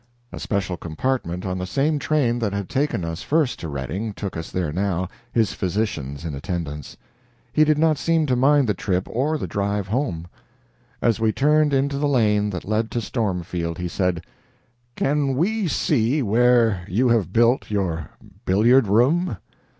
[0.31, 4.35] A special compartment on the same train that had taken us first to Redding took
[4.35, 6.97] us there now, his physicians in attendance.
[7.53, 10.25] He did not seem to mind the trip or the drive home.
[11.03, 14.23] As we turned into the lane that led to Stormfield he said:
[14.95, 18.09] "Can we see where you have built your
[18.43, 19.37] billiard room?"